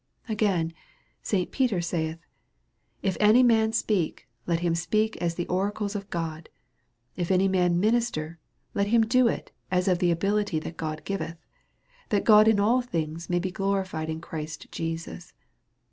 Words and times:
Again; 0.27 0.73
St. 1.21 1.51
Peter 1.51 1.79
saith, 1.79 2.17
i/'am/ 3.03 3.51
m«?« 3.51 3.71
speak, 3.71 4.27
let 4.47 4.61
him 4.61 4.73
speak 4.73 5.15
as 5.17 5.35
the 5.35 5.45
oracles 5.45 5.95
of 5.95 6.09
God; 6.09 6.49
if 7.15 7.29
any 7.29 7.47
man 7.47 7.79
minister, 7.79 8.39
let 8.73 8.87
him 8.87 9.03
do 9.03 9.27
it 9.27 9.51
as 9.69 9.87
of 9.87 9.99
the 9.99 10.09
ability 10.09 10.57
that 10.61 10.75
God 10.77 11.03
giveth; 11.05 11.37
that 12.09 12.23
God 12.23 12.47
in 12.47 12.59
all 12.59 12.81
things 12.81 13.29
may 13.29 13.37
be 13.37 13.51
glorified 13.51 14.09
in 14.09 14.21
Christ 14.21 14.71
Jesus. 14.71 15.33